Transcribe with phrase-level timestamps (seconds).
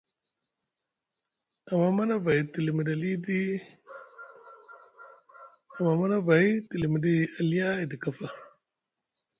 [1.71, 1.89] Amma
[5.99, 8.27] Manavay te limiɗi aliya edi kafa.